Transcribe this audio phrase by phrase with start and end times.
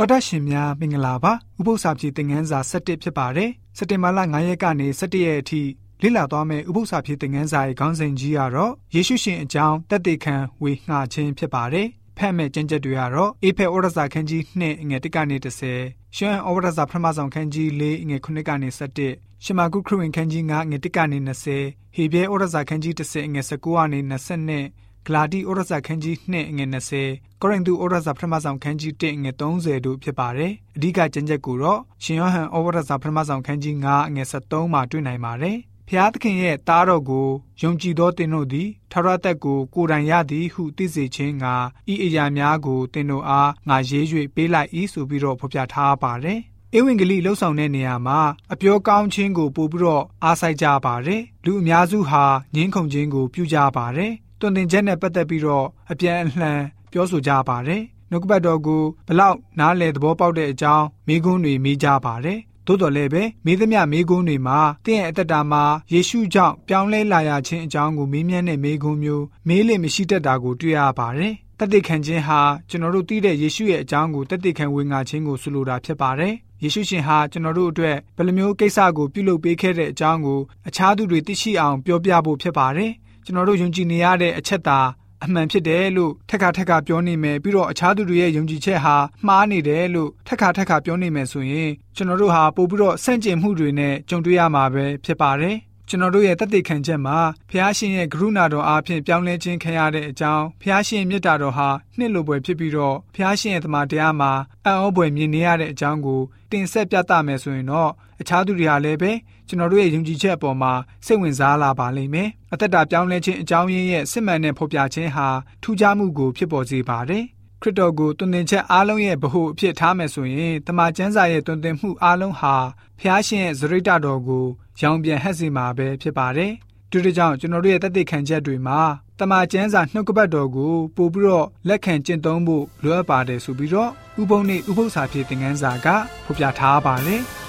[0.00, 5.62] တော်တရှင်များမင်္ဂလာပါဥပု္ပ္ပစာပြေသင်ခန်းစာ7ဖြစ်ပါတယ်စက်တင်ဘာလ9ရက်ကနေ17ရက်အထိ
[6.02, 11.86] လေ့လာသွားမယ့်ဥပု္ပ္ပစာပြေသင်ခန်းစာရဲ့ခေါင်းစဉ်ကြီးကတော့ယေရှုရှင်အကြောင်းတက်တေခံဝေငှခြင်းဖြစ်ပါတယ်
[12.16, 15.36] ဖတ်မဲ့ကျမ်းချက်တွေကတော့အေဖဲဩရစာခန်းကြီး2ငွေ1ကနေ
[15.76, 18.68] 30ရှမ်းဩရစာပထမဆုံးခန်းကြီး4ငွေ9ကနေ
[19.08, 21.18] 17ရှမာကုခရဝင်ခန်းကြီး9ငွေ1ကနေ
[21.58, 26.66] 20ဟေဘဲဩရစာခန်းကြီး10ငွေ19ကနေ22 ဂလာတိဩရစာခန်းကြီး2ငွေ
[27.02, 35.56] 20ကောရိန္သုဩရစာပထမဆုံးခန်းကြီး1ငွေ30တို့ဖြစ်ပါတယ်။အဓိကကျမ်းချက်ကိုတော့ရှင်ယောဟန်ဩဝါဒစာပထမဆုံးခန်းကြီး9ငွေ73မှာတွေ့နိုင်ပါတယ်။
[35.88, 37.28] ဖျားသခင်ရဲ့သားတော်ကို
[37.62, 41.46] ယုံကြည်သောတင်တို့သည်ထာဝရတက်ကိုကိုယ်တိုင်ရသည်ဟုသိစေခြင်းက
[41.92, 46.40] ဤအရာများကိုတင်တို့အားငါရေး၍ပေးလိုက်၏ဆိုပြီးတော့ဖော်ပြထားပါတယ်။
[46.76, 48.20] ဧဝံဂေလိလှုပ်ဆောင်တဲ့နေရာမှာ
[48.52, 52.24] အပြောကောင်းခြင်းကိုပို့ပြီးတော့အားစိုက်ကြပါတယ်။လူအများစုဟာ
[52.54, 56.60] ငင်းခုန်ခြင်းကိုပြုကြပါတယ်။ တွင်တင်ချက်နဲ့ပတ်သက်ပြီးတော့အပြန်အလှန်
[56.92, 82.92] ပြောဆိုကြပါတယ်။နှုတ်ကပတ်တော်ကိုဘလောက်နားလည်သဘောပေါက်တဲ့အကြောင်းမိကွန်းတွေမိကြပါတယ်။သို့တော်လည်းပဲမိသမျှမိကွန်းတွေမှာတင့်ရဲ့အသက်တာမှာယေရှုကြောင့်ပြောင်းလဲလာရခြင်းအကြောင်းကိုမေးမြန်းတဲ့မိကွန်းမျိုးမေးလို့မရှိတတ်တာကိုတွေ့ရပါတယ်။တသက်ခံခြင်းဟာကျွန်တော်တို့သိတဲ့ယေရှုရဲ့အကြောင်းကိုတသက်ခံဝင်ငါခြင်းကိုဆိုလိုတာဖြစ်ပါတယ်။ယေရှုရှင်ဟာကျွန်တော်တို့အတွက်ဘယ်လိုမျိုးကိစ္စကိုပြုလုပ်ပေးခဲ့တဲ့အကြောင်းကိုအခြားသူတွေသိရှိအောင်ပြောပြဖို့ဖြစ်ပါတယ်။
[83.24, 84.78] ကျွန်တော်တို့ယုံကြည်နေရတဲ့အချက်သာ
[85.24, 88.96] အမှန်ဖြစ်တယ်လို့ထက်ခါထက်ခါပြောနေမယ်ပြီးတော့အခြားသူတွေရဲ့ယုံကြည်ချက်ဟာ
[89.26, 95.56] မှားနေတယ်လို့ထက်ခါထက်ခါပြောနေမယ်ဆိုရင်ကျွန်တော်တို့ဟာပို့ပြီးတော့ဆန့်ကျင်မှုတွေနဲ့ကြုံတွေ့ရမှာပဲဖြစ်ပါတယ်
[95.92, 97.18] ကျွန်တော်တို့ရဲ့တသက်ခံချက်မှာ
[97.50, 104.32] ဖះရှင်ရဲ့ကရုဏာတော်အားဖြင့်ပြောင်းလဲခြင်းခံရတဲ့အကြောင်းဖះရှင်မြတ်တာတော်ဟာနှစ်လိုပွဲဖြစ်ပြီးတော့ဖះရှင်ရဲ့တမန်တရားမှာ
[104.66, 109.12] အံ့ဩဖွယ်မြင်နေရတဲ့အကြောင်းကိုတင်ဆက်ပြသမယ်ဆိုရင်တော့အခြားသူတွေဟာလည်းပဲ
[109.48, 110.72] ကျွန်တော်တို့ရဲ့ယုံကြည်ချက်အပေါ်မှာ
[111.06, 115.28] စိတ်ဝင်စားလာပါလိမ့်မယ်။အသက်တာပြောင်းလဲခြင်းအကြောင်းရင်းရဲ့စစ်မှန်တဲ့ဖော်ပြခြင်းဟာ
[115.62, 117.24] ထူးခြားမှုကိုဖြစ်ပေါ်စေပါတယ်။
[117.62, 122.54] ခရစ်တော်ကိုတွင်တင်ချက်အားလုံးရဲ့ဗဟုအဖြစ်ထားမယ်ဆိုရင်တမန်ကျမ်းစာရဲ့တွင်တင်မှုအားလုံးဟာ
[123.00, 124.44] ဖျားရှင်ရဲ့ဇရိတတော်ကို
[124.80, 126.52] ရောင်ပြန်ဟပ်စေမှာပဲဖြစ်ပါတယ်။
[126.90, 128.80] ဒီလိုကြောင့်ကျွန်တော်တို့ရဲ့တသက်ခံချက်တွေမှာ
[129.18, 133.90] တမန်ကျမ်းစာနှုတ်ကပတ်တော်ကိုပို့ပြီးတော့လက်ခံကျင့်သုံးဖို့လိုအပ်ပါတယ်ဆိုပြီးတော့
[134.20, 135.86] ဥပုံနဲ့ဥပု္ပ္ပစာဖြစ်တဲ့ငန်းစာက
[136.24, 137.22] ဖော်ပြထားပါတယ်။